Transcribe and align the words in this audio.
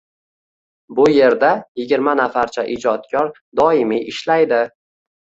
Bu 0.99 1.03
yerda 1.15 1.49
yigirma 1.81 2.15
nafarcha 2.19 2.63
ijodkor 2.77 3.29
doimiy 3.61 4.03
ishlaydi. 4.13 4.63